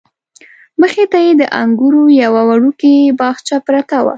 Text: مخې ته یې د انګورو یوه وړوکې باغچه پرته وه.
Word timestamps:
مخې 0.81 1.03
ته 1.11 1.17
یې 1.25 1.31
د 1.41 1.43
انګورو 1.61 2.03
یوه 2.23 2.41
وړوکې 2.49 2.93
باغچه 3.19 3.57
پرته 3.67 3.97
وه. 4.03 4.09